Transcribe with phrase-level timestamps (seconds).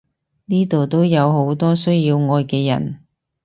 [0.45, 3.01] 呢度都有好多需要愛嘅人！